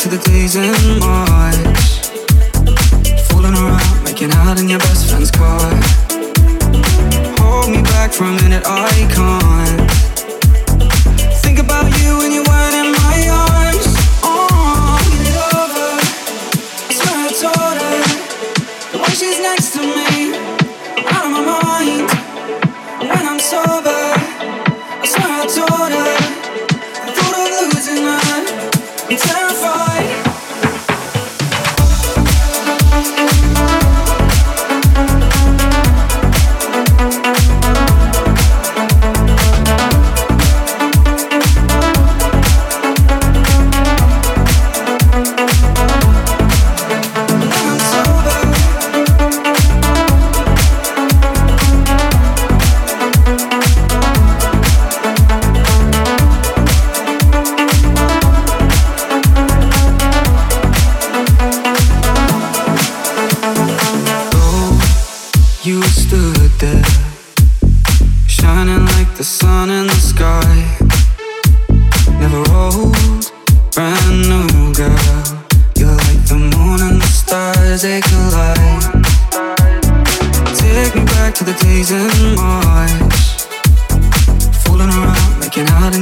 to 0.00 0.08
the 0.08 0.16
days 0.30 0.56
in 0.56 0.98
my 0.98 1.69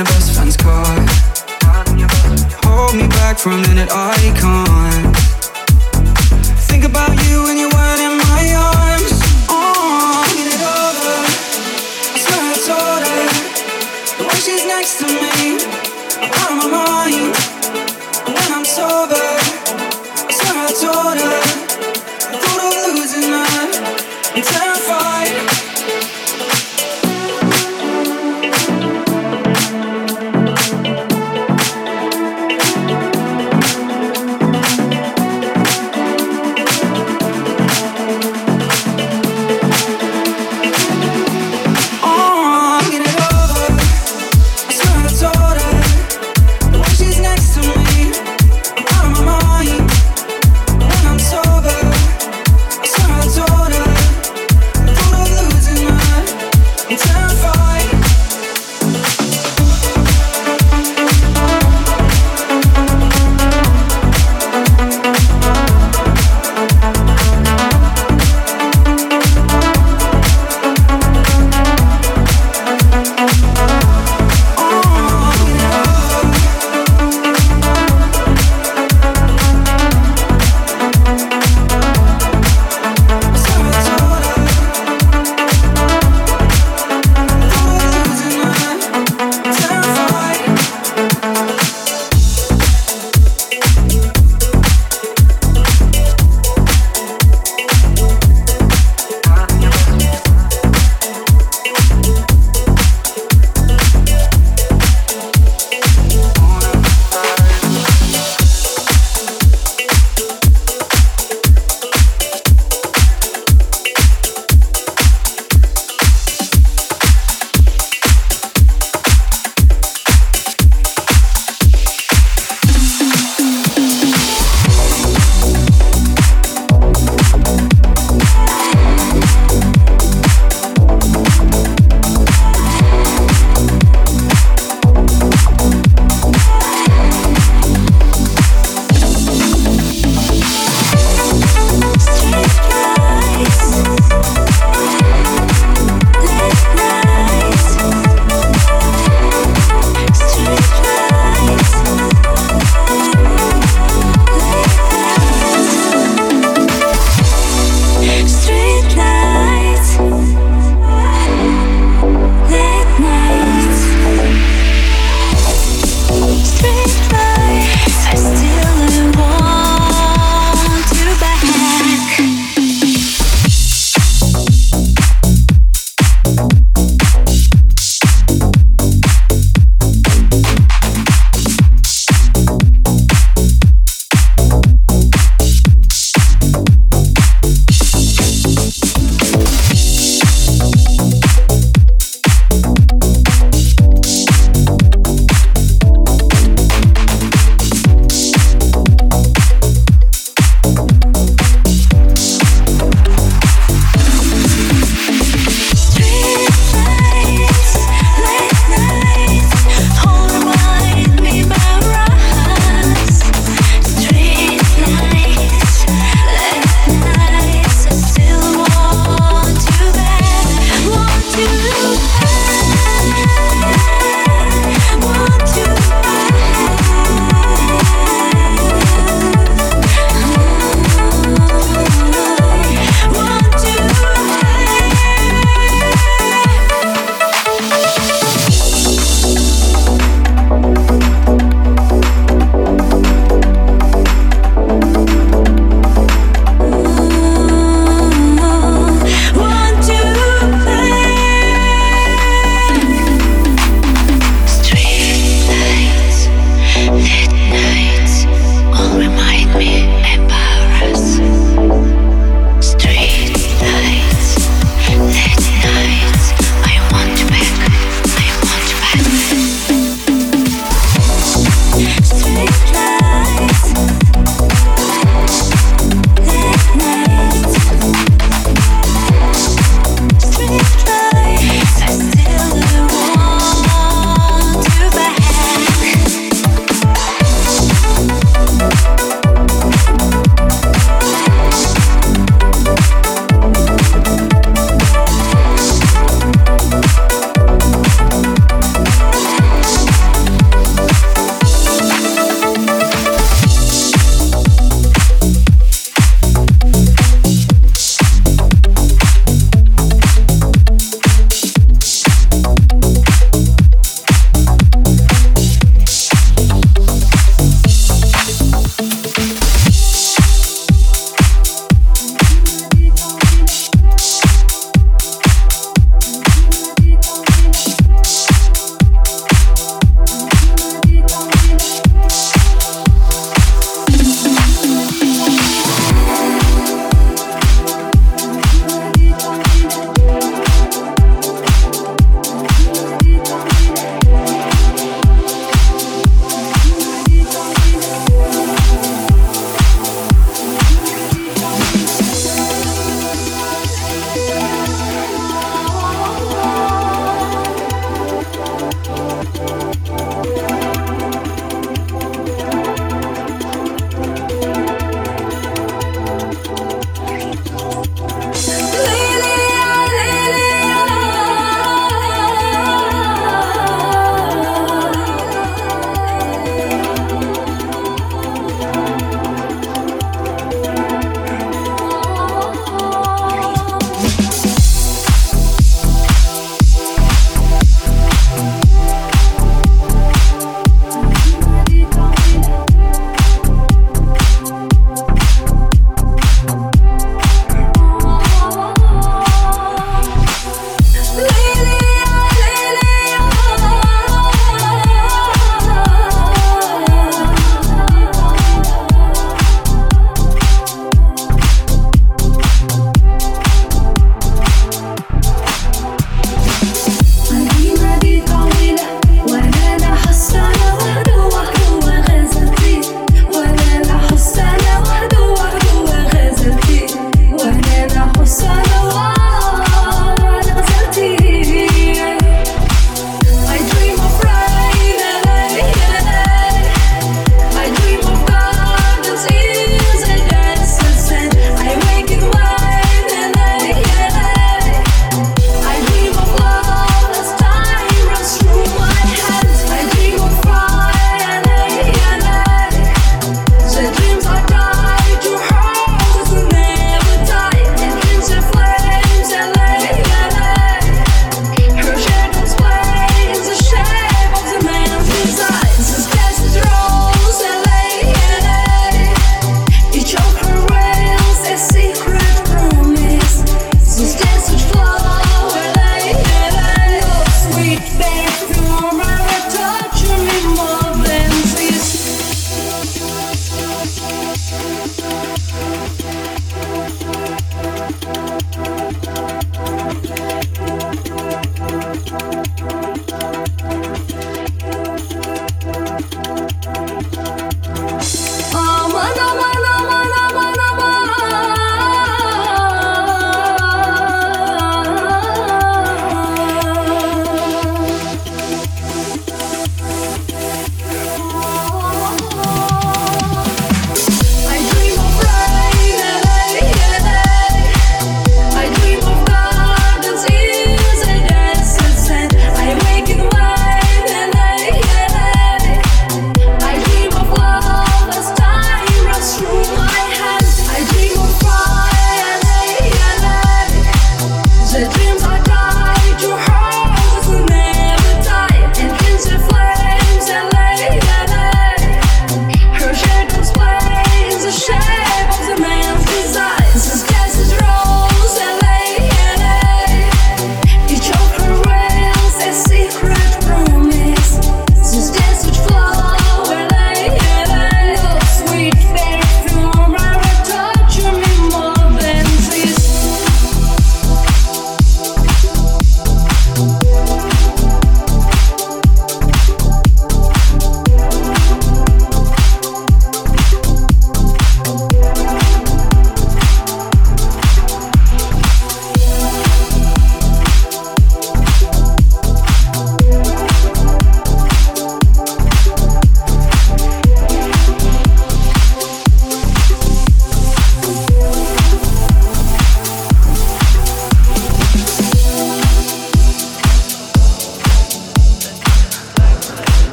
your 0.00 0.06
best 0.06 0.34
friend's 0.34 0.56
car. 0.56 0.96
Hold 2.64 2.96
me 2.96 3.06
back 3.08 3.38
from 3.38 3.60
minute 3.62 3.90
icon. 3.92 4.89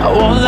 I 0.00 0.47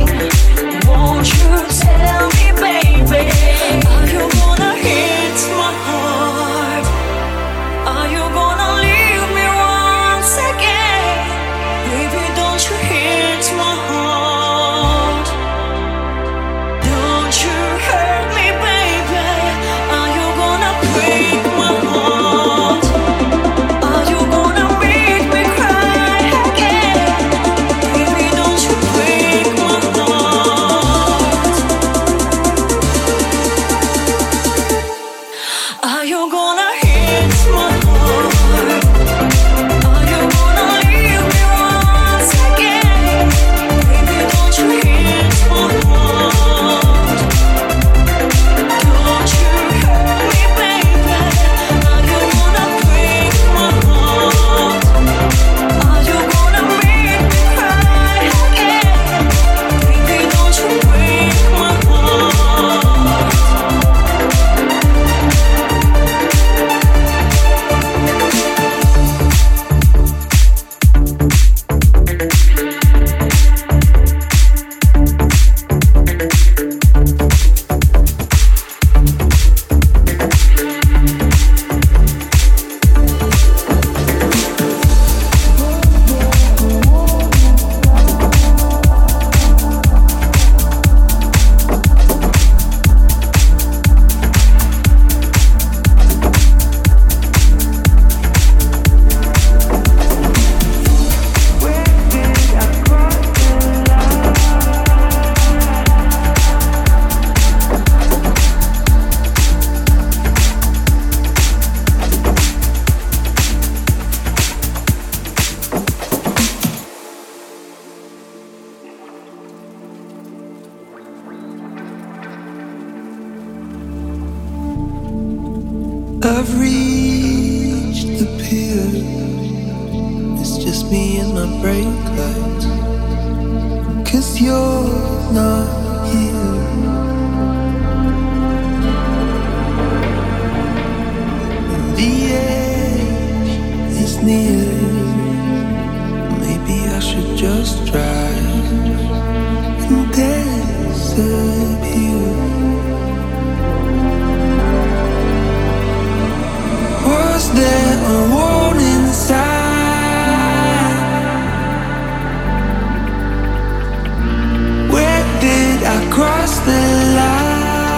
cross 166.21 166.59
the 166.59 166.81
line. 167.17 167.97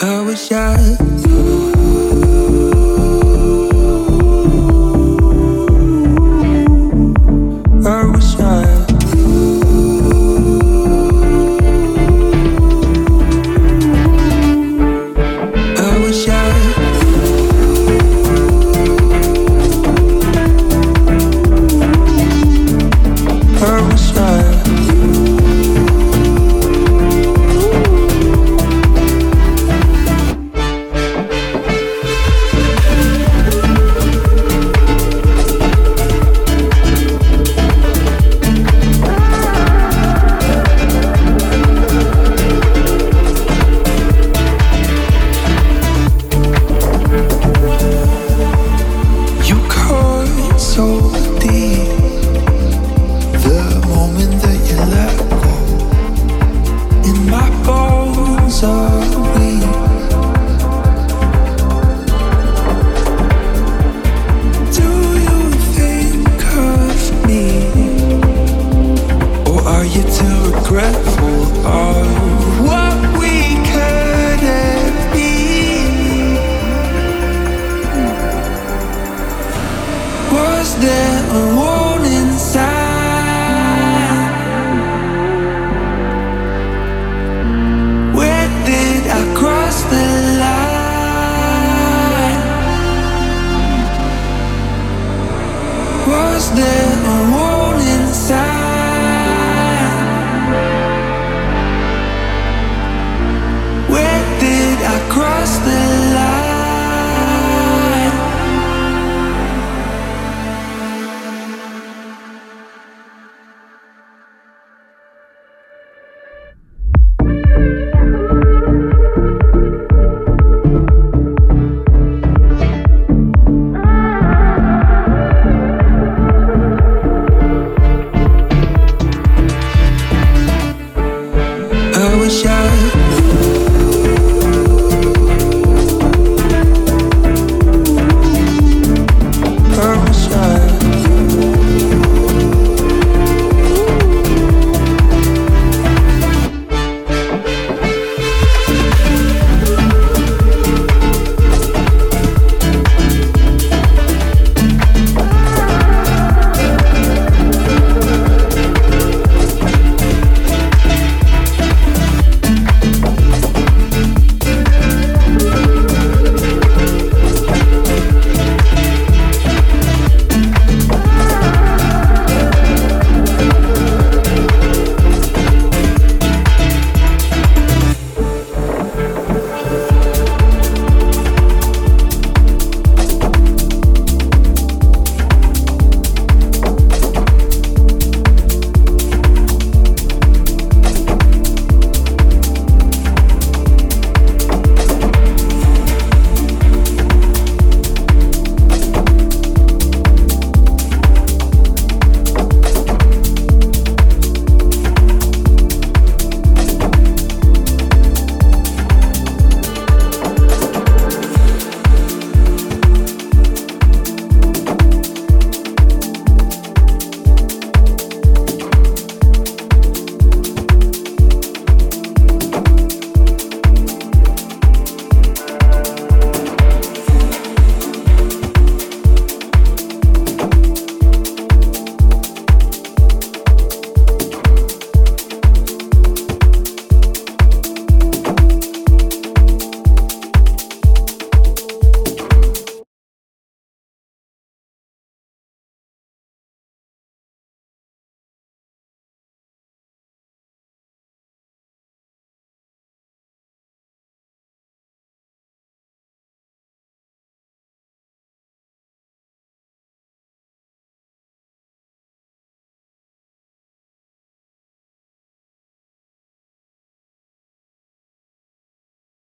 I 0.00 0.24
wish 0.26 0.52
I. 0.52 1.25